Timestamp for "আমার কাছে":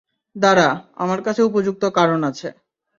0.95-1.41